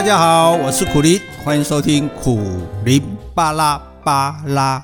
[0.00, 2.40] 大家好，我是苦林，欢迎收听苦
[2.86, 3.02] 林
[3.34, 4.82] 巴拉巴拉，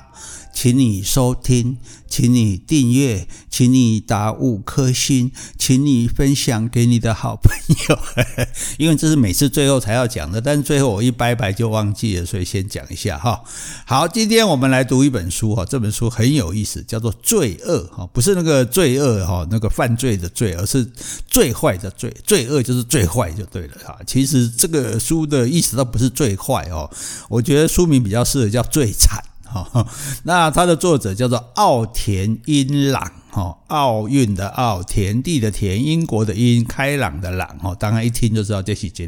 [0.67, 1.77] 请你收听。
[2.09, 7.53] 请你订阅，请你打五颗星，请你分享给你的好朋
[7.89, 7.99] 友，
[8.79, 13.41] 因为这是每次最后才要讲的，但是最后我一拜拜就忘记了，所以先讲一下哈。
[13.85, 20.89] 好，今天我们来读一本书哈，这本书很有意思，叫做《罪恶》哈，不是那个罪恶哈，那个犯罪的罪，而是
[21.27, 23.97] 最坏的罪，罪恶就是最坏就对了哈。
[24.05, 26.89] 其实这个书的意思倒不是最坏哦，
[27.29, 29.23] 我觉得书名比较适合叫最惨。
[29.63, 29.87] 哈，
[30.23, 39.05] 那它的作者叫做奥田英朗，哈，奥运的奥，田地的田，英国的英，开朗的朗，哈，当然一听就知道这是一个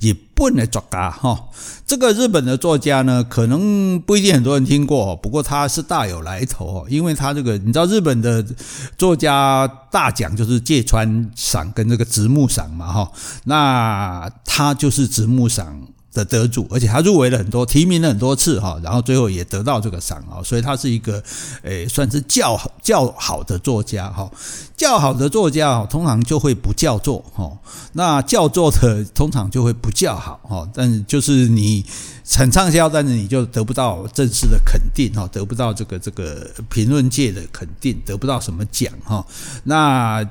[0.00, 1.48] 日本的作家，哈，
[1.86, 8.44] 这个日本的作家呢，可能不一定很多人听过，不过他是大有来头，因为他这个你知道日本的
[8.96, 13.12] 作家大奖就是芥川赏跟这个直木赏嘛，哈，
[13.44, 15.82] 那他就是直木赏
[16.18, 21.22] 的得主，而且他入围了很多，提名了很多次哈，然后最后也得到这个赏啊，所以他是一个
[21.62, 24.28] 诶，算是较较好的作家哈，
[24.76, 27.50] 较好的作家通常就会不叫座哈，
[27.92, 31.84] 那叫座的通常就会不叫好哈，但就是你
[32.36, 39.26] 很畅销，但是你就得不到正式的肯定哈，得不到这个这个评论界的肯定，得不到什么奖哈，
[39.64, 40.28] 那。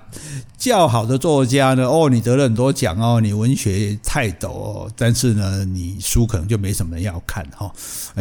[0.58, 1.88] 较好的作家呢？
[1.88, 7.72] 哦，你得了很多奖哦，你文学泰斗哦，但是呢，你书可能就没什么人要看哈。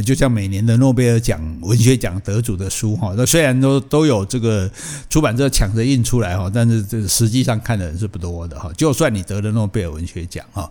[0.03, 4.71] 就像每年的诺贝尔奖文学奖得主的书哈，那虽然都都有这个
[5.09, 8.71] 出版社抢着印出来哈，但是这实际上看的人是不多的哈。
[8.77, 10.71] 就算你得了诺贝尔文学奖哈，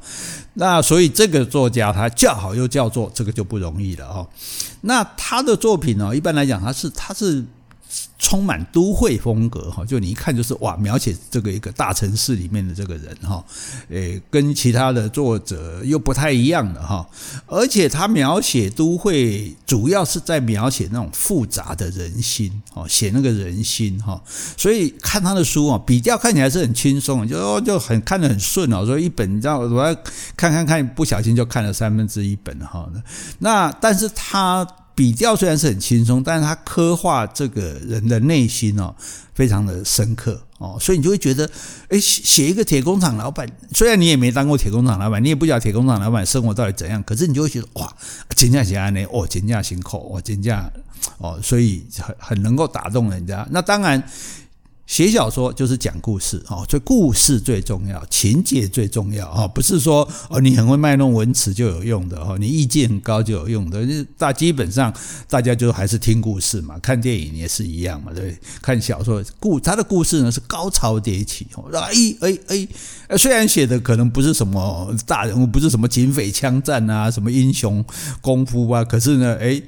[0.54, 4.28] 那所以这个作家他较好又叫做，这个就不容易了哈。
[4.82, 7.44] 那他的作品呢，一般来讲他是他是。
[8.18, 13.44] 充满都会风格哈，就你一看就是哇，描写这个一个大城市里面的这个人哈，
[13.90, 17.08] 诶，跟其他的作者又不太一样的哈，
[17.46, 24.22] 而且他描写都会主要是在描写那种复杂的人心哦，写那个人心哈，
[24.58, 29.94] 所以看他的书啊，比较看起来是很轻松，就就很看得很顺哦，所以一本你知道我要
[30.36, 32.90] 看看看，不小心就看了三分之一本哈，
[33.40, 34.66] 那但是他。
[34.96, 38.96] 笔调虽然是很轻松，但是他刻画这个人的内心哦，
[39.34, 41.50] 非常的深刻哦，所以你就会觉得，
[41.90, 47.94] 哎，写一个铁工厂老板，虽然你也没当过铁工厂老板，你也不晓得铁工厂老板生活到底怎样，可是你就会觉得哇，
[48.30, 50.72] 真正是这样呢，哦，真价辛苦，哦，真价
[51.18, 53.46] 哦，所以很很能够打动人家。
[53.52, 54.02] 那当然。
[54.88, 63.86] 写小说就是讲故事哦，所以故事最重要，情节最重要哦，不是说哦你很会卖弄文词就有用的哦，你意见很高就有用的。
[64.18, 64.94] 大基本上
[65.28, 68.38] 大家就还是听故事嘛，看电影也是一样嘛，对？
[68.62, 72.68] 看小说故他的故事呢是高潮迭起哦，哎哎
[73.10, 77.84] 哎，虽然写的可能不是什么大人物，不是什么警匪枪战啊，什么英雄
[78.22, 79.62] 功夫啊，可是呢，哎。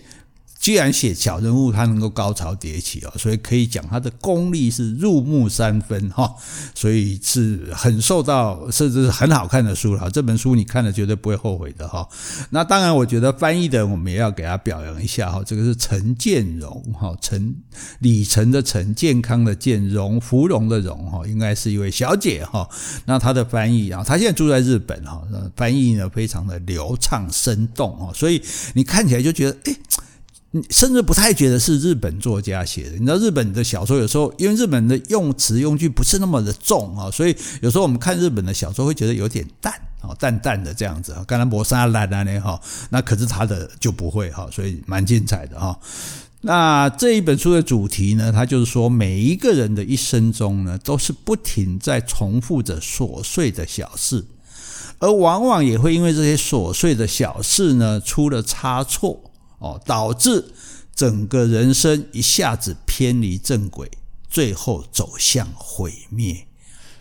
[0.67, 6.35] 既然写小人物，他能够高潮迭起哦，所以可以讲他的功力是入木三分哈，
[6.75, 10.11] 所以是很受到，甚至是很好看的书了。
[10.11, 12.05] 这本书你看了绝对不会后悔的哈。
[12.49, 15.41] 那当然，我觉得翻译的我们也要给他表扬一下哈。
[15.45, 17.55] 这个是陈建荣哈，陈
[17.99, 22.67] 李陈的陈，健康的健，荣芙蓉的蓉哈，应该是一位小姐哈。
[23.05, 25.25] 那她的翻译啊，她现在住在日本哈，
[25.55, 29.77] 翻译呢非常的流畅生动哈，所以你看起来就觉得诶
[30.69, 42.59] 甚至不太觉得是日本作家写的，你知道日本的小说有时候因为日本的用词用句不是那么的重啊，所以有时候我们看日本的小说会觉得有点淡啊，淡淡的这样子啊，刚才磨砂烂啊那哈，
[42.89, 45.77] 那可是他的就不会哈，所以蛮精彩的哈。
[46.41, 54.23] 那这一本书的主题呢，它就是说每一个人的一生中呢，都是不停在重复着琐碎的小事，
[54.99, 59.26] 而往往也会因为这些琐碎的小事呢，出了差错。
[59.59, 60.45] 哦，导致
[60.95, 63.89] 整个人生一下子偏离正轨，
[64.29, 66.45] 最后走向毁灭。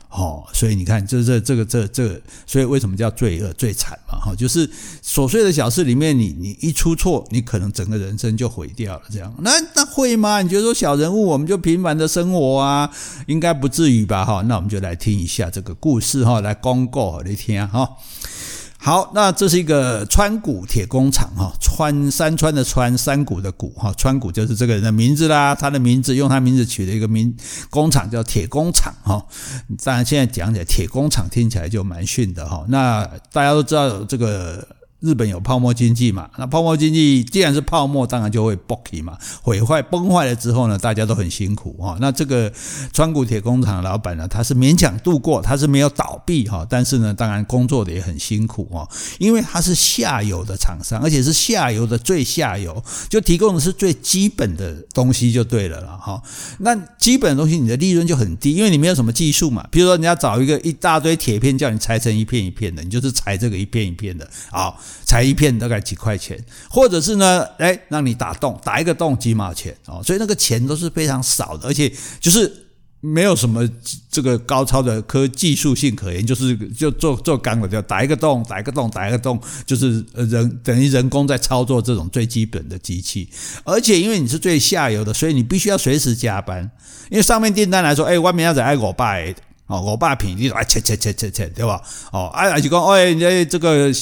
[0.08, 4.18] 哦，所以你看，这这这个这这，所以为什么叫罪恶最惨嘛？
[4.18, 4.66] 哈，就是
[5.04, 9.02] 琐碎的小事里面，你你一出错，你可能整个人生就毁掉了。
[9.10, 10.40] 这样，那那会吗？
[10.40, 12.90] 你觉得说小人物我们就平凡的生活啊，
[13.26, 14.24] 应该不至于吧？
[14.24, 17.96] 哈，那我们就来听一下这个故事哈，来公告你听哈。
[18.78, 25.54] 好，那这是一个川谷铁工厂哈，川山川的川，山谷的谷哈，川谷就是这个人的名字啦。
[25.54, 27.34] 他的名字用他名字取了一个名
[27.68, 29.26] 工厂叫铁工厂哈。
[29.82, 32.64] 当然现在讲起来铁工厂听起来就蛮逊的哈。
[32.68, 34.66] 那大家都知道这个
[35.00, 36.28] 日本有泡沫经济嘛？
[36.38, 41.96] 那泡沫经济既然是泡沫，当然就会崩嘛，毁坏崩坏了之后呢，大家都很辛苦哈。
[42.00, 42.50] 那这个
[42.92, 48.88] 川谷铁工厂的老板呢，他是勉强度过，他是没有倒闭哈，但是呢，当然工作的也很辛苦哦，
[49.18, 56.22] 因为他是下游的厂商，而且是下游的最下游，就提供的是最基本的东西就对了了哈。
[56.60, 59.66] 那基本的东西你的利润就很低，因为你没有什么技术嘛。
[59.70, 64.74] 比如说，人家找一个一大堆铁片叫你裁成一片一片的，你就是裁这个一片一片的啊。
[65.04, 66.38] 裁一片大概几块钱，
[66.68, 69.76] 或者是呢，哎，让你打洞，打一个洞几毛钱。
[69.86, 72.50] 哦，所以那个钱都是非常少的，而且就是
[73.00, 73.68] 没有什么
[74.10, 83.28] 这个高超的科技术性可言，就是就做做钢的，就打一个洞，打一个洞，打一个洞，就是人等于人工在操作这种最基本的机器，
[83.64, 86.68] 而且因为你是最下游的，所以你必须要随时加班，
[87.10, 89.14] 因为上面订单来说，哎，外面要在爱我爸
[89.66, 91.80] 哦，五百片你来切切切切切，对吧？
[92.12, 93.92] 哦，哎，就讲哎，你这个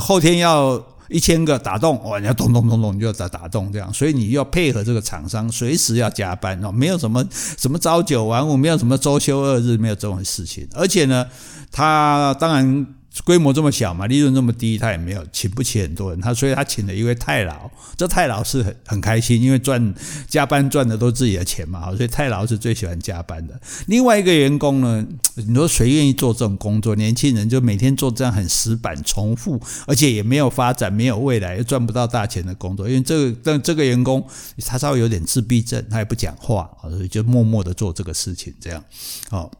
[0.00, 10.68] 后天要一千个打洞，哦，你要咚咚咚咚，你就要打打洞这样，所以你要配合这个厂商，随时要加班哦，没有什么什么朝九晚五，没有什么周休二日，没有这种事情。
[10.74, 11.26] 而且呢，
[11.70, 12.86] 他当然。
[13.24, 19.94] 规模这么小嘛，利润这么低，他也没有请不起很多人，他所以他请了一位太老，这太老是很很开心，因为赚
[20.28, 23.58] 加班赚的都是自己的钱嘛，所以太老是最喜欢加班的。
[23.86, 25.04] 另外一个员工呢，
[25.34, 26.94] 你说谁愿意做这种工作？
[26.94, 32.88] 年轻人就每天做这样很死板、重复，而且也没有发展、没有未来，又赚不到大钱的工作。
[32.88, 34.24] 因为这个但这个员工
[34.64, 38.84] 他稍微有点自闭症，他也不讲话，所以就默默的做这个事情，这样，
[39.30, 39.50] 哦。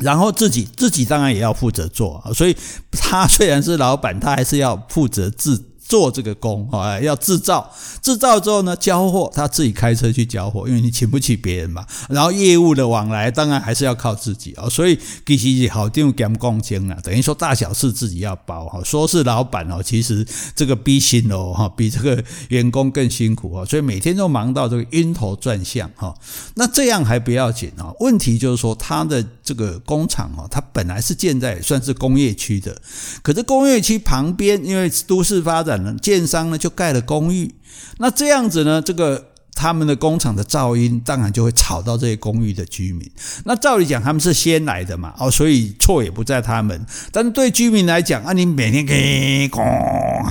[0.00, 2.56] 然后自己自己当然也要负责做，所以
[2.92, 5.64] 他虽然是老板，他还是要负责自。
[5.88, 11.86] 做这个工啊，要制造，制造之后呢，交货他自己开车去交货，因为你请不起别人嘛。
[12.10, 18.82] 然后业务的往来当然还是要靠自己啊，所以其实好定兼共经啊，等于说大小事自己要包哈。
[18.84, 26.14] 说是老板哦，其实这个比心哦哈，比这个员工更辛苦啊，所以每天都忙到这个晕头转向哈。
[26.56, 32.78] 那这样还不要紧啊，问题就是说他的这个工厂哦，它本来是建在算是工业区的，
[33.22, 35.77] 可是工业区旁边因为都市发展。
[36.00, 37.54] 建商呢就盖了公寓，
[37.98, 43.10] 那这样子呢，这个他们的工厂的噪音当然就会吵到这些公寓的居民。
[43.44, 46.86] 那照理讲他们是先来的嘛，哦，所以错也不在他们。
[47.10, 49.58] 但是对居民来讲啊，你每天给咣，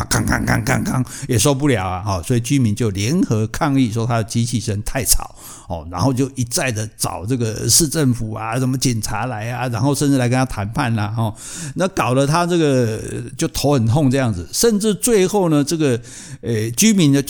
[0.10, 5.36] 刚刚刚刚刚也受不了啊，哦，所以居民就联合抗议说他的机器声太吵
[5.68, 11.36] 哦，然后就一再的找这个市政府啊，什么警察来啊，然后甚至来跟他谈判呐，哦，
[11.76, 13.02] 那搞得他这个
[13.38, 16.00] 就头很痛这样子，甚至最后呢，这个
[16.40, 17.22] 呃居民呢。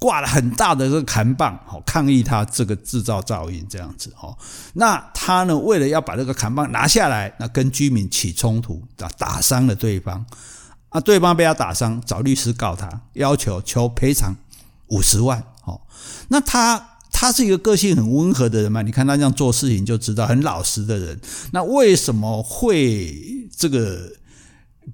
[0.00, 4.36] 挂了很大的这个扛棒，好抗议他这个制造噪音这样子哦。
[4.74, 10.24] 那他呢，为了要把这个扛棒拿下来，那跟居民起冲突，打打伤了对方。
[10.90, 14.32] 啊，对方被他打伤，找律师告他，要求求赔偿
[14.88, 15.42] 五十万。
[15.64, 15.80] 哦，
[16.28, 18.82] 那他他是一个个性很温和的人嘛？
[18.82, 21.20] 你看他这样做事情就知道很老实的人。
[21.50, 24.12] 那为什么会这个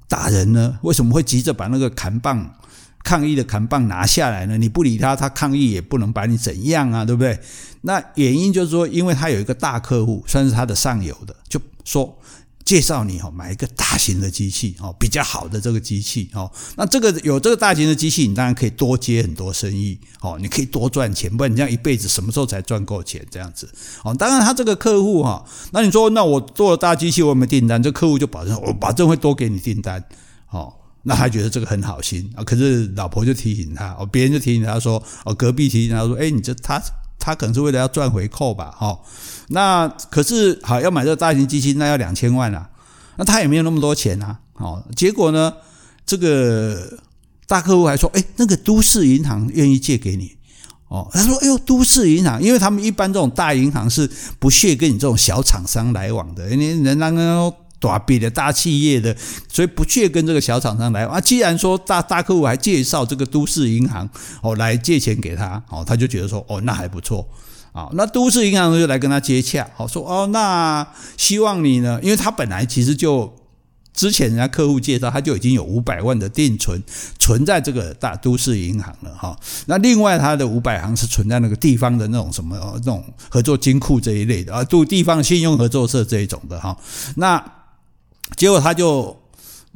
[0.08, 0.78] 打人呢？
[0.82, 2.54] 为什么会急着把那个扛棒？
[3.02, 4.58] 抗议的扛棒拿下来呢？
[4.58, 7.38] 你不理他，他抗议也不能把你怎样啊，对不对？
[7.82, 12.18] 那原因就是说，因为他有一个大客户，算是他的上游的，就说
[12.62, 16.48] 介绍你哦，买一个大型的机器哦，比较好的这个机器哦。
[16.76, 23.68] 那这个有这个大型的机器，你当然可以多接很多生意哦，你可以多赚钱，不然你这样一辈子什么时候才赚够钱这样子
[24.04, 24.14] 哦？
[24.14, 25.42] 当然他这个客户哈，
[25.72, 27.82] 那你说那我做了大机器，我有没有订单？
[27.82, 30.04] 这客户就保证我保证会多给你订单
[30.50, 30.74] 哦。
[31.02, 36.78] 那他觉得这个很好心啊，可是老婆就提醒他哦，别人就提醒他说哦，隔壁提醒他说，哎，你这他
[37.18, 38.98] 他可能是为了要赚回扣吧，哈，
[39.48, 42.68] 那可是好要买这个大型机器，那要两千万啊，
[43.16, 45.54] 那他也没有那么多钱啊，哦，结果呢，
[46.04, 46.98] 这个
[47.46, 50.36] 大客户还说，哎，那个都市银行愿意借给你，
[50.88, 57.50] 哦，他说，哎呦，都市银行，因为他们一般这种大银行是不屑跟你这种小厂商来往的，你人家呢。
[57.80, 59.16] 大笔的大企业的，
[59.50, 61.18] 所以不去跟这个小厂商来啊。
[61.18, 64.08] 既然说大大客户还介绍这个都市银行
[64.42, 67.26] 哦来借钱给他哦，他就觉得说哦那还不错
[67.72, 67.88] 啊。
[67.94, 73.34] 那都市银行就来跟他接洽，好说哦那希望你呢，因为他本来其实就
[73.94, 76.80] 之前人家客户介绍他就已经有五百万的定存
[77.18, 79.36] 存在这个大都市银行了哈。
[79.66, 86.76] 那另外他的五百行是存在那个地方的那种什么那种合作金库这一类的啊，都地方信用合作社这一种的哈。
[87.16, 87.42] 那
[88.40, 89.14] 结果他就，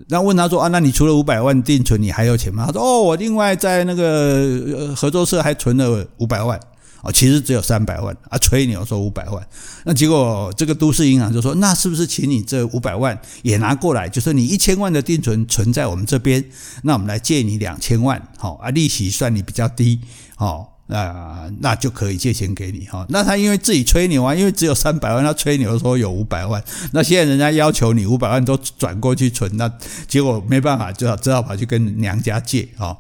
[0.09, 2.65] 然后问他说啊，那你除了五百万定存，你还有钱吗？
[2.65, 6.59] 他说哦，我另外在那个合作社还存了五百万。
[7.03, 9.47] 哦，其实只有三百万啊，吹牛说五百万。
[9.85, 14.09] 那结果这个都市银行就说，那是不是请你这五百万也拿过来？
[14.09, 16.43] 就是你一千万的定存存在我们这边，
[16.85, 20.01] 那我们来借你两千万，好啊，利息算你比较低，
[20.37, 20.74] 好。
[20.87, 23.07] 那那就可以借钱给你哈。
[23.09, 26.63] 那他因为自己吹牛啊，因为只有三百万，他吹牛说有五百万。
[26.93, 29.71] 那现在人家要求你五百万都转过去存，那
[30.07, 32.99] 结果没办法，只好只好跑去跟娘家借哈。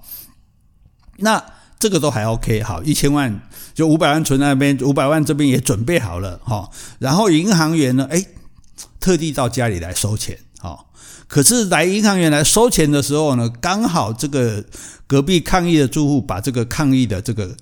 [1.18, 1.42] 那
[1.78, 3.40] 这个都还 OK，好，一千万
[3.74, 6.70] 就五百万存那边，五百万这边也准备好了哈。
[6.98, 8.26] 然后银行员呢，诶，
[8.98, 10.38] 特地到家里来收钱。
[11.34, 14.64] 可是来银行员来收钱的时候呢，刚好这个
[15.04, 17.56] 隔壁抗议的住户把这个抗议的这个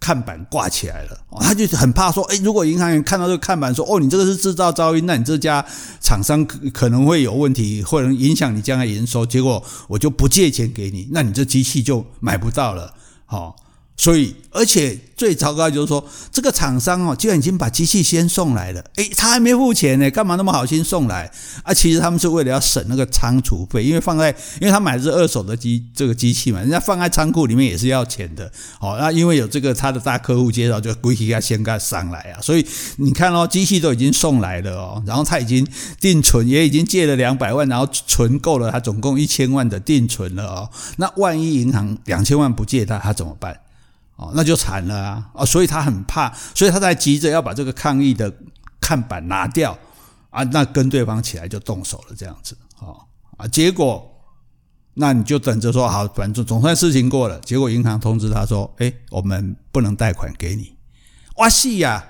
[0.00, 5.62] 看板挂起来了，他就很怕说，诶，如果银行员看到这个看板说，哦，你这个是制造噪音，那你这家
[6.00, 12.94] 厂商可可能会有问题，或者影响你将来营收，结果我就不借钱给你，那你这机器就买不到了，
[13.26, 13.54] 好。
[13.96, 21.30] 所以，而且最糟糕就是说，这个厂商哦，居然已经把机器先送来了，诶，他还没付钱呢，干嘛那么好心送来？
[21.62, 35.64] 啊，其实他们是为了要省那个仓储费，因为放在，因为他买的是二手的机这个机器嘛，人家放在仓库里面也是要钱的，哦，那因为有这个他的大客户介绍，就规矩要先给他上来啊，所以你看哦，机器都已经送来了哦，然后他已经
[36.00, 43.56] 定存也已经借了两百万，然后存够了他总共一千万的定存了哦，那万一银行两千万不借他，他怎么办？
[44.16, 45.30] 哦，那就惨了啊！
[45.34, 48.32] 哦，所以他很怕，所以他才急着要把这个抗议的
[48.80, 49.76] 看板拿掉
[50.30, 52.96] 啊，那跟对方起来就动手了，这样子，哦
[53.36, 54.08] 啊，结果
[54.94, 57.40] 那你就等着说好，反正总算事情过了。
[57.40, 60.76] 结果银行通知他说，哎，我们不能贷款给你。
[61.38, 62.04] 哇西呀，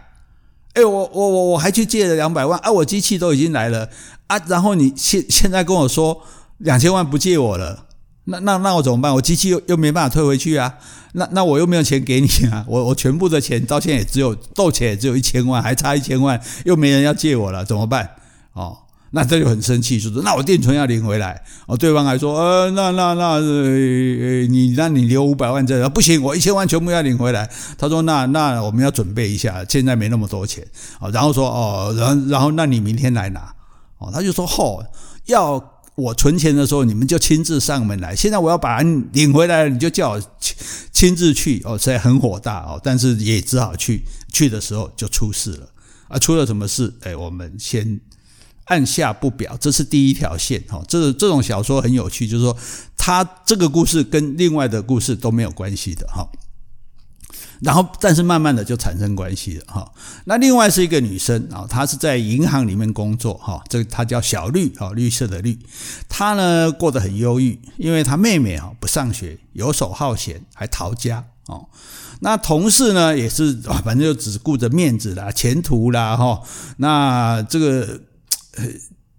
[0.74, 3.88] 哎，我我我我还去借了两百万啊，我机器都已经来了
[4.26, 6.20] 啊，然后你现现在跟我说
[6.58, 7.83] 两千万不借我了。
[8.26, 9.14] 那那那我怎么办？
[9.14, 10.74] 我机器又又没办法退回去啊！
[11.12, 12.64] 那那我又没有钱给你啊！
[12.66, 18.08] 我我全部的钱到现在也只有斗钱也只有一千万，还差一千万，又没人要借我了，怎么办？
[18.54, 18.78] 哦，
[19.10, 21.42] 那这就很生气，说是那我定存要领回来。
[21.66, 27.48] 哦，对方还说呃，那那那呃，你那你留五百万这不行，我一千万全部要领回来。
[27.76, 30.66] 他说那那我们要准备一下，现在没那么多钱。
[30.98, 33.54] 哦，然后说哦，然后然后那你明天来拿。
[33.98, 34.82] 哦，他就说哦
[35.26, 35.73] 要。
[35.96, 38.16] 我存钱的时候，你们就亲自上门来。
[38.16, 40.56] 现在我要把人领回来了，你就叫我亲
[40.92, 42.80] 亲自去哦，所以很火大哦。
[42.82, 44.02] 但是也只好去。
[44.32, 45.68] 去的时候就出事了
[46.08, 46.18] 啊！
[46.18, 46.92] 出了什么事？
[47.02, 48.00] 哎，我们先
[48.64, 49.56] 按下不表。
[49.60, 50.82] 这是第一条线哈。
[50.88, 52.56] 这这种小说很有趣，就是说，
[52.96, 56.28] 他这个故事跟另外的故事都没有关系的哈。
[57.60, 59.92] 然后，但是慢慢的就产生关系了哈。
[60.24, 63.62] 那另外是一个女生啊，她是在银行里面工作哈。
[63.68, 65.58] 这个她叫小绿啊，绿色的绿。
[66.08, 71.66] 她呢过得很忧郁，因为她妹妹啊不上学，游手好闲，还逃家哦。
[72.20, 76.42] 那同事呢也是，反正就只顾着面子啦、前途啦哈。
[76.78, 78.00] 那这个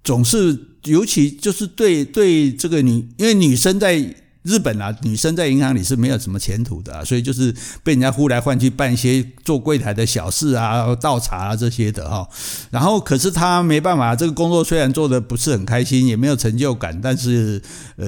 [0.04, 4.16] 总是，尤其就是对对这个女，因为女生在。
[4.46, 7.52] 日本啊，女生在银行里是没有什么前途的，所以就是
[7.84, 12.28] 被人家呼来唤去办一些做柜台的小事啊、倒茶啊这些的哈。
[12.70, 17.60] 然后可是她没办法，这个工作虽然做得不是很开心，也没有成就感，但是
[17.96, 18.08] 呃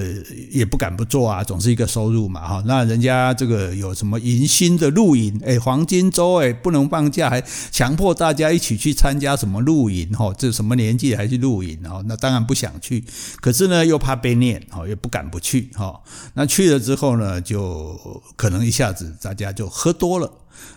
[0.52, 2.62] 也不敢不做啊，总是一个收入嘛哈。
[2.64, 7.42] 那人家这个有什么迎新的露营，哎，黄金周哎，不能放假，还
[7.72, 10.32] 强迫大家一起去参加什么露营哈？
[10.38, 12.00] 这什么年纪还去露营哈？
[12.06, 13.02] 那当然不想去，
[13.40, 16.00] 可是呢又怕被念哈，也不敢不去哈。
[16.34, 17.98] 那去了之后呢，就
[18.36, 20.30] 可能一下子大家就喝多了，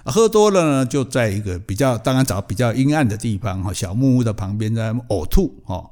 [0.06, 5.84] 喝多了呢，就在一个比较当然找比较阴暗的地方哈，小木屋的旁边在呕吐哈。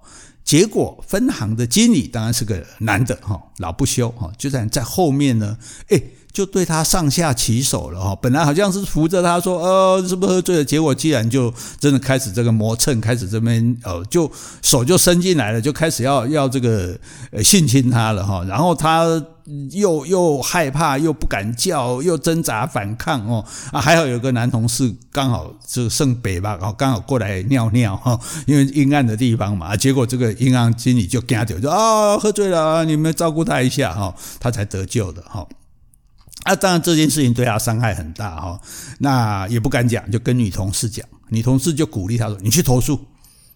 [0.43, 5.55] 结果分行的经理当然是个男的哈，老不休哈，就在在后面呢，
[5.89, 10.65] 诶就对他上下其手了哈，本来好像是扶着他说，呃，是不是喝醉了？
[10.65, 14.31] 结果既然就真的开始这个磨蹭，开始这边呃，就
[14.63, 16.97] 手就伸进来了，就开始要要这个
[17.31, 18.43] 呃性侵他了哈。
[18.45, 19.23] 然后他
[19.71, 29.75] 又又害怕，又不敢叫，又挣扎反抗哦啊，还好有个男同事刚好就剩北吧，然后刚好过来尿尿哈，因为阴暗的地方嘛。
[29.75, 35.47] 结果这个银行经理就跟他讲，说啊，喝醉了，你们照顾他一下哈，他才得救的哈。
[36.43, 38.59] 啊，当然这件事情对他伤害很大哈，
[38.99, 42.99] 那也不敢讲，就跟女同事讲，女同事就鼓励他说：“你去投诉，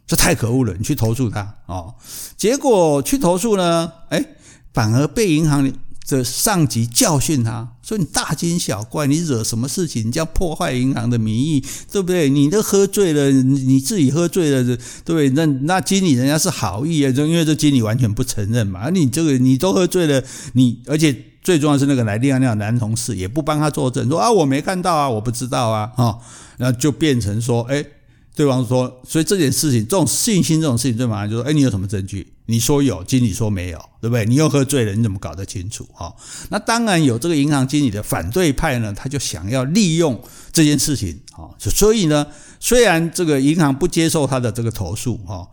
[0.06, 1.96] 这太可恶了，你去投诉他哦。”
[2.36, 4.36] 结果去投诉呢，诶，
[4.74, 5.72] 反而被银行
[6.08, 10.08] 的上级教训他说：“你大惊小怪，你惹什么事情？
[10.08, 12.30] 你这样破坏银行的名誉，对不对？
[12.30, 15.30] 你都喝醉了，你自己喝醉了，对不对？
[15.30, 26.18] 那那经理人家是好意啊，就因为这经理完全不承认嘛，你这个你都喝醉了，你而且。”最重要是那个来亮亮的男同事也不帮他作证，说啊我没看到啊，我不知道啊，哈，
[26.56, 27.84] 然后就变成说，哎。
[28.36, 32.33] 对方说，所以这件事情，这种信心这种事情最麻烦，就说，哎，你有什么证据？
[32.46, 34.26] 你说有，经理说没有，对不对？
[34.26, 35.88] 你又喝醉了，你怎么搞得清楚？
[35.94, 36.14] 哈，
[36.50, 40.22] 那当然有这个银行经理的反对派呢，他就想要利用
[40.52, 42.28] 这件事情，哈，所以呢，
[42.60, 45.48] 虽然这个银行不接受他的这个投诉，哈。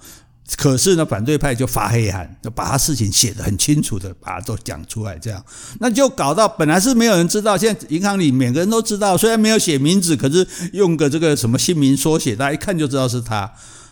[0.56, 5.40] 可是呢，反对派就发黑函，就把他事情写得很清楚的，把它都讲出来，这样，
[5.78, 13.48] 那就搞到本来是没有人知道，现在银行里每个人都知道，虽然没有写名字，可是用个这个什么姓名缩写，大家一看就知道是他，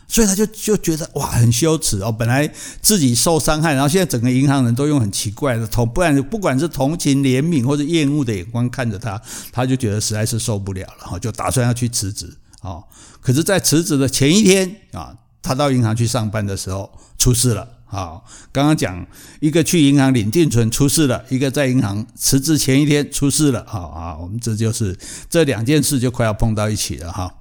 [0.08, 2.50] 所以他就就觉得哇，很羞耻哦，本来
[2.82, 9.20] 自己受伤害，然后现在整个银行人都用很奇怪的同，不然不管是同情、怜悯或者厌恶的眼光看着他，
[9.52, 12.82] 他就觉得实在是受不了了，哈，就打算要去辞职，哦，
[13.20, 15.14] 可是，在辞职的前一天啊。
[15.40, 18.22] 他到银行去上班的时候出事了，好，
[18.52, 19.06] 刚刚讲
[19.40, 24.98] 一个去银行领定存出事了，一个在银行辞职前一天出事了，好啊，我们这就是
[25.30, 27.32] 这两件事就快要碰到一起了哈。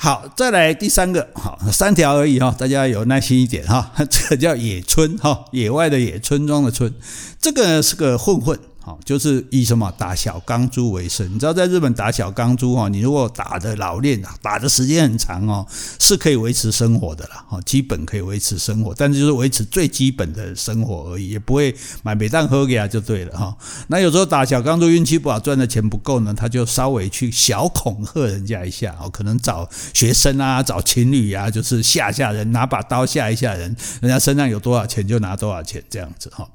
[0.00, 6.94] 好，再来第三个，好，三条而已哈，大家有耐心一点哈， 这个叫野村哈，野外的野，村庄的村，
[7.40, 8.56] 这个是个混混。
[9.04, 15.66] 就是以什么打小钢珠为生，你知道在日本打小钢珠哈，你如果打的老练，打的时间很长哦，
[15.98, 23.56] 是可以维持生活的啦，哈，基本可以维持生活，但是就是维持最基本的生活而已，也不会买美蛋喝给他就对了哈。
[23.88, 36.48] 那有时候打小钢珠运气不好，赚的钱不够呢，他就稍微去小恐吓人家一下哦，可能找学生啊，找情侣啊，就是吓吓人，拿把刀吓一吓人，人家身上有多少钱就拿多少钱这样子哈。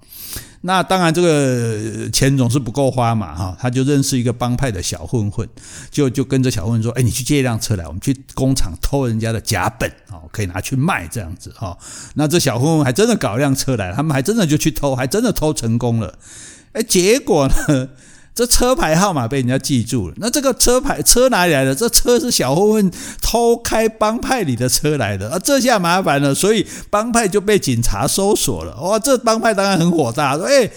[0.65, 5.46] 那当然，这个钱总是不够花嘛，哈，他就认识一个帮派的小混混，
[5.91, 11.77] 就就跟着小混混说，哎，你去借一辆车来，我们去工厂偷人家的甲本，哦，可以拿去卖这样子，哈。
[12.15, 16.17] 那这小混混还真的搞一辆车来，他们还真的就去偷，还真的偷成功了，
[16.72, 17.89] 哎，结果呢？
[18.36, 21.75] 这车牌号码被人家记住了，那这个车牌车哪里来的？
[21.75, 25.38] 这车是小混混偷开帮派里的车来的啊！
[25.38, 28.75] 这下麻烦了，所以帮派就被警察搜索了。
[28.82, 30.68] 哇，这帮派当然很火大，说：“哎，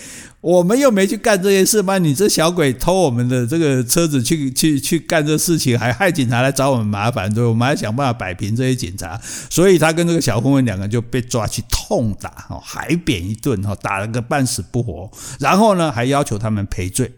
[0.43, 17.11] 我们又没去干这件事嘛，你这小鬼偷我们的这个车子去去去干这事情，还害警察来找我们麻烦，对，我们还想办法摆平这些警察。”所以他跟这个小混混两个就被抓去痛打，哦，海扁一顿，哦，打了个半死不活，然后呢，还要求他们赔罪。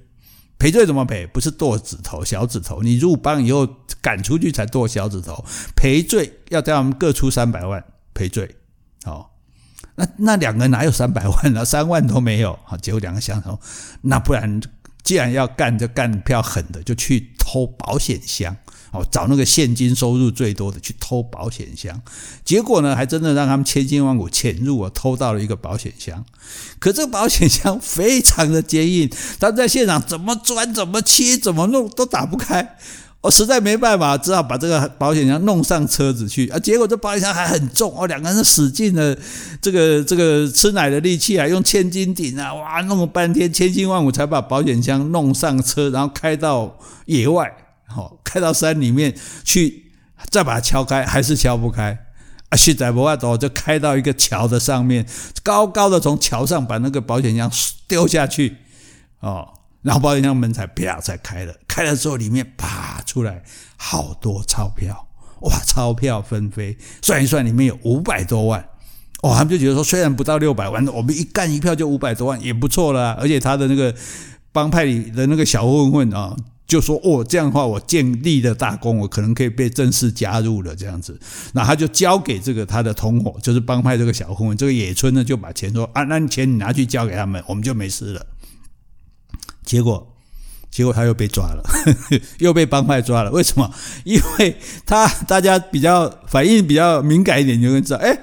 [0.59, 1.27] 赔罪怎么赔？
[1.27, 3.67] 不是剁指头、小指头，你入帮以后
[4.03, 5.45] 赶出去才剁小指头。
[5.77, 8.57] 赔罪要叫他们各出三百万赔罪。
[9.05, 9.27] 哦，
[9.95, 11.65] 那那两个哪有三百万呢？
[11.65, 12.59] 三万都没有。
[12.65, 13.59] 好，结果两个相同，
[14.03, 14.61] 那不然
[15.09, 18.55] 既然要干，就干票狠的，就去偷保险箱。
[18.91, 22.03] 哦，找那个现金收入最多的去偷保险箱，
[22.45, 26.23] 结果呢，还真的让他们千辛万苦潜入啊，偷到了一个保险箱。
[26.79, 32.77] 可这个保险箱非常的坚硬，他在现场怎么钻、怎么切、怎么弄都打不开。
[33.21, 36.59] 我实在没办法，只好把这个保险箱弄上车子去啊。
[36.59, 39.17] 结果这保险箱还很重哦，两个人使尽了
[39.61, 47.53] 这个这个吃奶的力气啊，用千斤顶啊，哇，弄了半天，千辛万苦才把保险箱弄上车，然后开到野外。
[47.89, 49.91] 好，开到山里面去，
[50.31, 51.99] 再把它敲开，还是敲不开。
[52.51, 55.05] 啊，实在没办法，就开到一个桥的上面，
[55.43, 57.51] 高高的从桥上把那个保险箱
[57.89, 58.59] 丢下去，
[59.21, 59.49] 哦，
[59.89, 61.55] 然后保险箱门才啪才开了。
[61.67, 63.43] 开了之后，里面啪出来
[63.79, 65.09] 好多钞票，
[65.41, 68.63] 哇，钞票纷飞，算一算，里面有五百多万。
[69.23, 73.15] 哦，他们就觉得说，虽然不到六百万，我们一干一票就五百多万，也不错了。
[73.15, 73.95] 而且他的那个
[74.53, 76.37] 帮派里的那个小混混啊。
[76.67, 81.19] 就说哦，这样的话我建立了大功，我可能可以被正式加入了这样子。
[81.55, 88.27] 那他就交给这个他的同伙，就是帮派这个小混混，这个野村呢就把钱说啊，那钱你拿去交给他们，我们就没事了。
[89.69, 90.15] 结果，
[90.71, 91.63] 结果他又被抓了，
[92.41, 93.31] 又被帮派抓了。
[93.31, 93.71] 为什么？
[94.05, 98.19] 因为他大家比较反应比较敏感一点，就会知道，哎。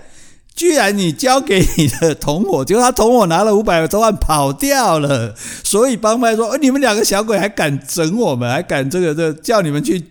[0.55, 10.01] 居然你交给你的同伙，结果他同伙拿了五百多万跑掉了，所以帮派说：“，你们两个小鬼还敢整我们，还敢这个这个，叫你们去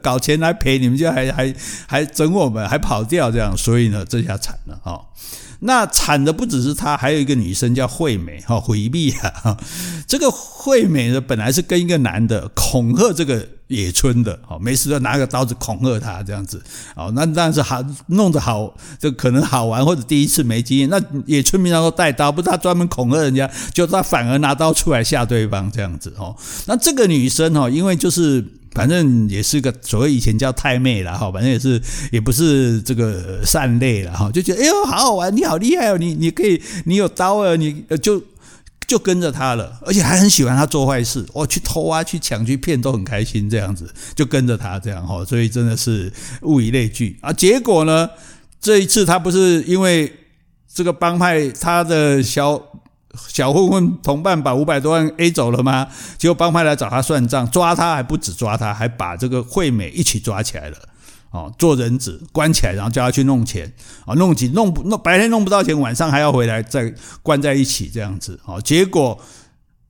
[0.00, 1.54] 搞钱来赔，你们就还还
[1.86, 4.98] 还整我们，还跑掉这样，所以呢，这下惨了哈。”
[5.60, 9.56] 那惨的不只是他，还有一个女生叫惠美哈，回避啊。
[10.06, 16.62] 这个惠美呢，本来是跟一个男的恐吓这个野村的，好，没事就拿个刀子恐吓他这样子，
[16.96, 20.88] 哦，那但是好弄得好，就可能好玩或者第一次没经验。
[20.88, 26.34] 那野村平常都带刀，不是他专门恐吓人家，就他反而拿刀出来吓对方这样子哦。
[26.66, 28.44] 那这个女生哦，因为就是。
[28.72, 31.80] 反正也是个所谓以前叫太妹了哈，反正也是
[32.12, 38.22] 也不是这个善类了哈，就觉得哎呦好好玩，你好厉害哦，你你可以你有刀啊，你就
[38.86, 47.32] 就跟着他了，而且还很喜欢他做坏事，哦，去偷啊，去抢，去骗，都很开心这样子，就跟着他这样哈，所以真的是物以类聚啊。
[47.32, 48.08] 结果呢，
[48.60, 50.12] 这一次他不是因为
[50.72, 52.60] 这个帮派他的小
[53.28, 55.88] 小混混同伴把五百多万 A 走了吗？
[56.16, 60.76] 结果帮派来找他算账，抓他还不止抓他，还把这个惠美一起抓起来了。
[61.30, 63.72] 哦，做人质关起来，然后叫他去弄钱
[64.04, 66.92] 啊，弄几弄不弄，白天弄不到钱，晚上还要回来再
[67.22, 68.60] 关在一起这样子哦。
[68.60, 69.16] 结果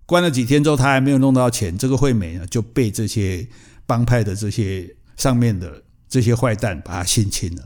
[0.04, 3.48] 关了几天之后，他还没有弄到钱，这个惠美呢就被这些
[3.86, 7.62] 帮派的这些上面的这些坏蛋把他性侵了。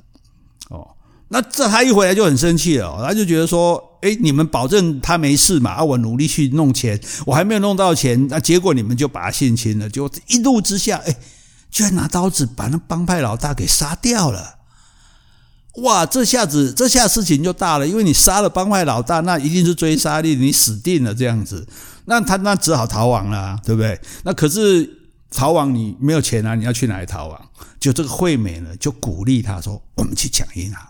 [1.34, 5.72] 那这他一回来就很生气了，他就觉得说，哎，你们保证他没事嘛？
[5.72, 11.16] 啊，我努力去弄钱，我还没有弄到钱，那结果你们就把他性侵了，就一怒之下，哎。
[11.74, 14.58] 居然拿刀子把那帮派老大给杀掉了！
[15.82, 21.66] 哇，这下子这下事情就大了，因为你杀了帮派老大，那一定是追杀令，你死定了这样子。
[22.04, 24.00] 那他那只好逃亡了，对不对？
[24.22, 24.88] 那可是
[25.32, 27.40] 逃亡你没有钱啊，你要去哪里逃亡？
[27.80, 30.80] 就这个惠美呢，就鼓励他说：“我们去抢银行。”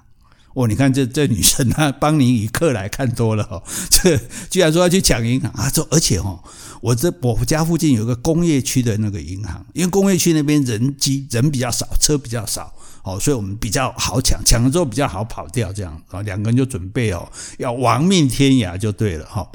[0.54, 4.16] 哦，你看这这女生啊，邦尼与克莱看多了哦，这
[4.48, 5.68] 居然说要去抢银行啊！
[5.68, 6.42] 这而且哦，
[6.80, 19.50] 我这我家附近有个工业区的那个银行，因为工业区那边人机人比较少，车比较少哦，所以我们比较好抢，抢了之后比较好跑掉，这样啊，两个人就准备哦，要亡命天涯就对了哈。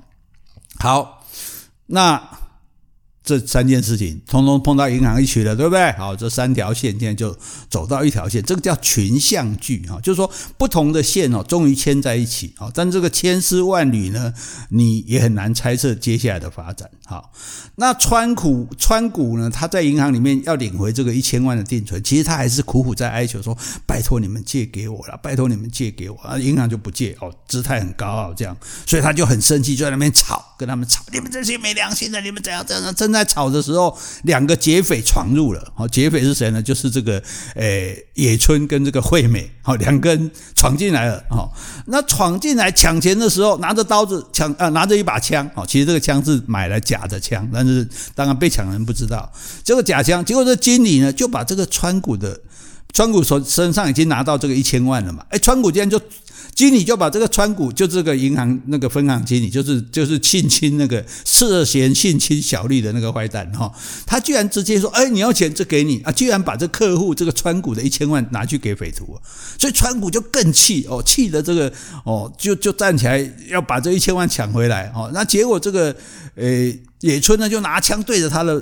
[0.80, 1.26] 好，
[1.88, 2.22] 那。
[3.24, 5.92] 这三件事情通通碰到银行一起了，对不对？
[5.94, 7.38] 好，这三条线现在就
[7.70, 12.54] 走到一条线，这个叫群像剧哈，就是说不同的线哦，终于牵在一起。
[12.58, 14.34] 啊，但这个千丝万缕呢，
[14.70, 16.90] 你也很难猜测接下来的发展。
[17.06, 17.32] 好，
[17.76, 28.56] 那川谷川谷呢，他在银行里面要领回这个一千万的定存，其实他还是苦苦在哀求说：“拜托你们借给我了，拜托你们借给我。”啊，银行就不借哦，姿态很高傲这样，
[28.86, 35.74] 所以他就很生气，就在那边吵，跟他们吵：“你们这些没良心的，你们怎样怎样，真正。”在吵的时候，两个劫匪闯入了。
[35.76, 36.64] 好，劫匪是谁呢？
[36.64, 37.22] 就是这个，
[37.56, 39.52] 诶，野村跟这个惠美。
[39.62, 41.22] 好，两个人闯进来了。
[41.30, 41.54] 好，
[41.88, 45.50] 那闯进来抢钱的时候，拿着刀子抢啊，拿着一把枪。
[45.54, 49.30] 好，其实这个枪是买来假的枪，但是当然被抢的人不知道
[49.66, 50.24] 这个假枪。
[50.24, 52.40] 结果这经理呢，就把这个川谷的
[52.94, 55.26] 川谷手身上已经拿到这个一千万了嘛。
[55.30, 56.00] 诶，川谷竟然就。
[56.56, 63.72] 经理就把这个川谷，就这个银行那个分行经理，就是就是性侵那个涉嫌性侵小丽的那个坏蛋哈，
[64.06, 69.18] 他居然直接说：“哎，你要钱就给你啊！”居然把这客户这个川谷的一千万拿去给匪徒，
[69.58, 71.72] 所以川谷就更气哦，气的这个
[72.04, 75.10] 哦，就就站起来要把这一千万抢回来哦。
[75.14, 75.96] 那结果这个
[76.36, 76.46] 呃
[77.00, 78.62] 野村呢就拿枪对着他的。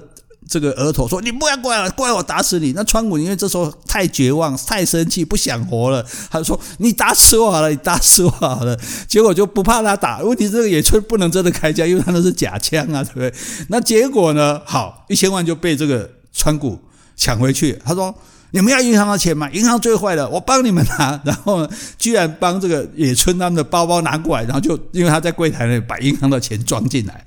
[0.50, 13.34] 这个额头说：“你不要过来了，过来我打死你！”那川谷因为这时候太绝望、太生气，不想活了，他就说：“你打死我好了，你打死我好了。”结果就不怕他打，问题这个野村不能真的开枪，因为他那是假枪啊，对不对？
[13.68, 14.62] 那结果呢？
[14.66, 16.80] 好，一千万就被这个川谷
[17.16, 17.78] 抢回去。
[17.84, 18.16] 他说
[18.52, 19.50] ：“你们要银行的钱吗？
[19.52, 27.26] 银行最坏了，我帮你们拿。”然后呢，居然帮这个野村他们的包包拿过来，然后就因为他在柜台那里把银行的钱装进来，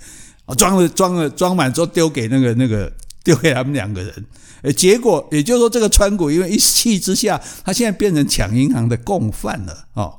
[0.56, 2.90] 装了装了装满之后丢给那个那个。
[3.22, 4.24] 丢给他们两个人，
[4.62, 10.14] 诶，结果也就是说，这个川谷因为一气之下，他现在变成抢银行的共犯了哦。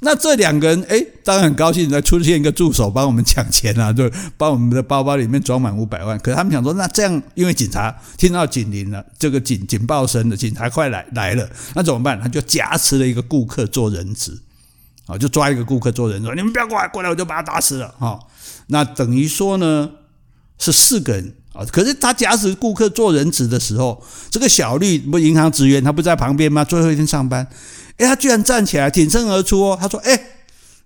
[0.00, 6.18] 那这两个人，诶，当然很高兴，再出现一个助手帮我们抢钱啊， 就帮我们的包包里面装满五百万。
[6.18, 12.20] 可是他们想说，那这样，因为警察听到警铃了，这个警警报声的警察快来来了，那怎么办？
[12.20, 14.36] 他就挟持了一个顾客做人质，
[15.06, 18.18] 啊，就抓一个顾客做人质，你们不要过来，过来我就把他打死了，哈。
[18.68, 19.90] 那等于说呢，
[20.58, 21.34] 是四个人。
[21.52, 21.64] 啊！
[21.72, 26.64] 可是他假使顾客做人质的时候，这个小绿不银行职员，他不在旁边吗？
[26.64, 27.46] 最后一天上班，
[27.96, 29.78] 哎，他居然站起来挺身而出哦。
[29.80, 30.20] 他说：“哎，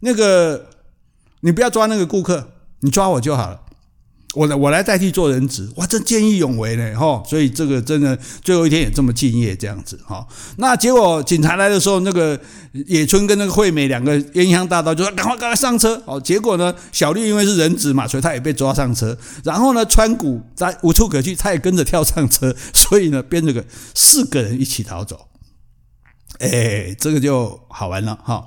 [0.01, 0.71] 那个
[1.41, 2.49] 你不要抓那个顾客，
[2.81, 3.61] 你抓我就好了。”
[4.35, 7.23] 我来，我来代替做人质，哇，真见义勇为呢，哈！
[7.27, 10.27] 所以这个真的最后一天也这么敬业，这样子，哈。
[10.57, 12.39] 那结果警察来的时候，那个
[12.87, 19.17] 野村跟那个惠美两个烟香大盗就说：“赶快，赶快上车！”哦，结果呢，小绿因为是人质嘛，所以他也被抓上车。
[19.45, 25.29] 然后呢，川谷在无处可去，他也跟着跳上车，所以呢，变这个四个人一起逃走。
[26.41, 28.45] 哎，这个就好玩了哈。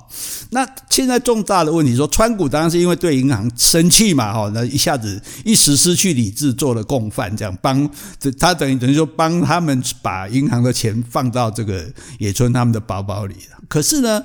[0.50, 7.90] 那现在重大的问题说，川谷当然是因为对银行生气嘛，哈，那一下子一时失去理智，做了共犯，这样帮
[8.38, 13.58] 他等于等于说帮他们把银行的钱放到这个野村他们的包包里了。
[13.68, 14.22] 可是呢，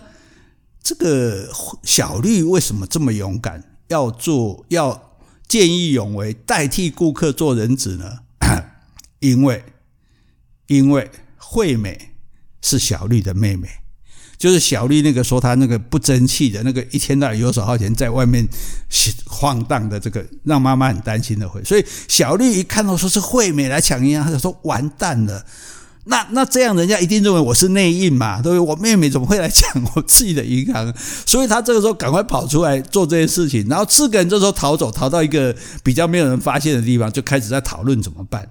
[0.84, 1.48] 这个
[1.84, 8.20] 小绿为什么这么勇敢，要做要见义勇为，代替顾客做人质呢？
[9.20, 9.64] 因为
[10.68, 12.13] 因为惠美。
[12.64, 13.68] 是小绿的妹妹，
[14.38, 18.48] 就是小丽那个说她那个不争气的那个一天到晚游手好闲在外面
[19.28, 21.64] 晃荡的这个，让妈妈很担心的会。
[21.64, 25.46] 所以小丽一看到说是惠美来抢银行，她就说完蛋了。
[26.06, 28.60] 那那这样人家一定认为我是内应嘛，对不对？
[28.60, 30.94] 我妹妹怎么会来抢我自己的银行？
[31.26, 38.46] 所以她这个时候赶快跑出来做这件事情，然后四个人这时候逃走，逃到一个比较没有人发现的地方，就开始在讨论怎么办。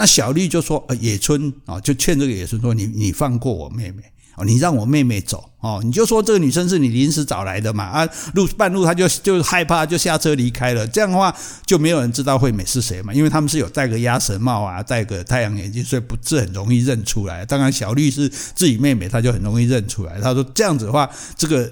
[0.00, 4.02] 那小丽就说：“呃，野村啊，就劝这个野村说，你你放过我妹妹。”
[4.42, 10.86] 你让我妹妹走哦，你就说这个女生是你临时找来的嘛啊，路半路她就就害怕，就下车离开了。
[10.86, 11.36] 这样的话
[11.66, 17.44] 就没有人知道惠美是谁嘛，因为他们是有戴个鸭舌帽啊，戴个太阳眼镜，所以不是很容易认出来。
[17.44, 20.18] 当然小绿是自己妹妹，她就很容易认出来。
[20.22, 21.70] 她说这样子的话，这个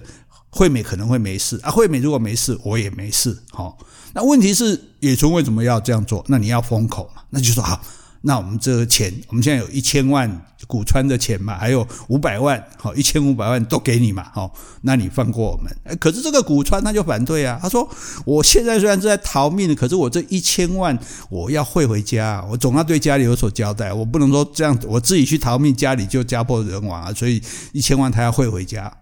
[0.51, 1.71] 惠美可能会没事啊。
[1.71, 3.35] 惠美如果没事，我也没事。
[3.51, 3.79] 好，
[4.13, 6.23] 那问题是野村为什么要这样做？
[6.29, 7.23] 那你要封口嘛？
[7.31, 7.81] 那就说好。
[8.23, 14.53] 那我们这个钱，我们现在有一千万古川的钱嘛，还有五百万，好，一千五百万都给你嘛，好，
[14.83, 15.99] 那你放过我们？
[15.99, 17.89] 可是这个古川他就反对啊，他说，
[18.25, 20.99] 我现在虽然是在逃命，可是我这一千万
[21.31, 27.41] 我要汇回家，我总要对家里有所交代，我不能说这样我自己去逃命，家里就家破人亡啊，所以
[27.73, 28.93] 一千万他要汇回家，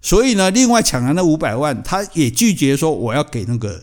[0.00, 3.82] 所以呢，另外抢来那五百万，他也拒绝说我要给那个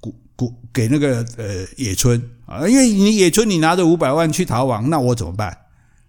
[0.00, 0.54] 古古。
[0.74, 5.56] 给那个呃野村啊，因为你野村你拿着五百万去逃亡，那我怎么办？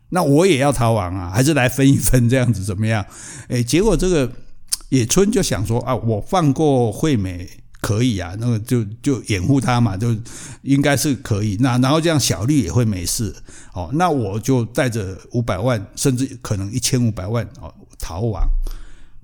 [0.10, 3.06] 那我也要逃亡啊，还是来分一分这样子怎么样？
[3.48, 4.32] 哎，结果这个
[4.90, 7.50] 野村就想说啊，我放过惠美
[7.82, 10.16] 可以啊，那个就就掩护他嘛，就
[10.62, 11.58] 应该是可以。
[11.60, 13.36] 那然后这样小绿也会没事
[13.74, 18.48] 哦，那我就带着五百万，甚至可能一千五百万哦逃亡。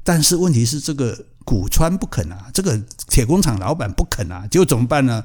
[0.03, 1.17] 但是问题是这个。
[1.43, 5.23] 古川不肯啊，这个铁工厂老板不肯啊，结果怎么办呢？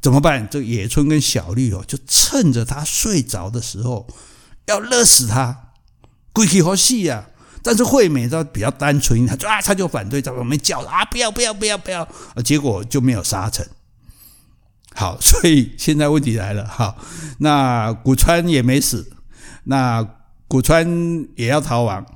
[0.00, 0.48] 怎么办？
[0.50, 4.06] 这个野村跟小绿哦，就趁着他睡着的时候
[4.66, 5.72] 要勒死他，
[6.32, 7.28] 鬼气好戏呀！
[7.62, 12.08] 但是惠美她比较单纯，他啊，他就反对，在旁边叫啊，不要不要不要不要！
[12.42, 13.66] 结果就没有杀成。
[14.94, 16.96] 好，所以现在问题来了，好，
[17.38, 19.12] 那古川也没死，
[19.64, 20.02] 那
[20.48, 22.06] 古川也要逃亡，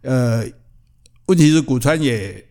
[0.00, 0.46] 呃，
[1.26, 2.44] 问题是古川也。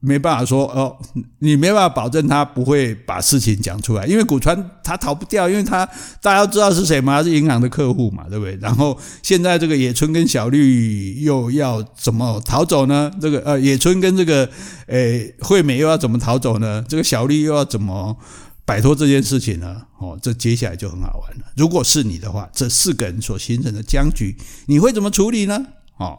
[0.00, 0.96] 没办法说哦，
[1.40, 5.86] 你没办法保证他不会把事情讲出来，因为古川他逃不掉，因为他
[6.22, 8.56] 大家都知道是谁嘛，他是银行的客户嘛，对不对？
[8.62, 13.10] 然后现在这个野村跟小绿又要怎么逃走呢？
[13.20, 14.48] 这个呃，野村跟这个
[14.86, 16.82] 诶惠美又要怎么逃走呢？
[16.88, 18.16] 这个小绿又要怎么
[18.64, 19.82] 摆脱这件事情呢？
[19.98, 21.44] 哦，这接下来就很好玩了。
[21.56, 24.34] 如果是你的话，这四个人所形成的僵局，
[24.66, 25.66] 你会怎么处理呢？
[25.98, 26.18] 哦，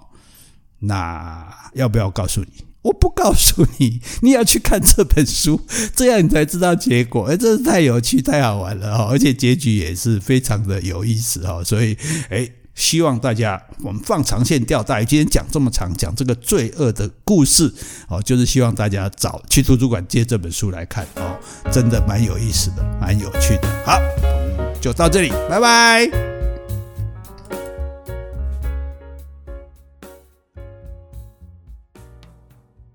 [0.79, 2.70] 那要不要告诉你？
[2.83, 5.61] 我不告诉你， 你要去看这本书，
[5.95, 7.25] 这样你才知道结果。
[7.25, 9.07] 哎，真是太有趣、太好玩了哈！
[9.11, 11.63] 而且结局也是非常的有意思哈。
[11.63, 11.95] 所以，
[12.29, 15.05] 哎，希望大家我们放长线钓大鱼。
[15.05, 17.71] 今天讲这么长，讲这个罪恶的故事
[18.07, 21.37] 哦，就是希望大家找去图书馆借这本书来看哦，
[21.71, 23.67] 真的蛮有意思的，蛮有趣的。
[23.85, 23.99] 好，
[24.81, 26.30] 就到这里，拜拜。